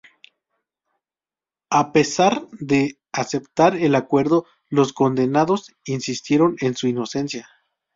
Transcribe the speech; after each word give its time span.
A 1.69 1.91
pesar 1.91 2.47
de 2.59 2.97
aceptar 3.11 3.75
el 3.75 3.93
acuerdo, 3.93 4.47
los 4.67 4.93
condenados 4.93 5.73
insistieron 5.85 6.55
en 6.59 6.75
su 6.75 6.87
inocencia. 6.87 7.47